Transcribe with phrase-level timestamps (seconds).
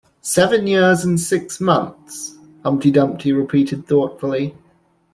[0.23, 4.55] ‘Seven years and six months!’ Humpty Dumpty repeated thoughtfully.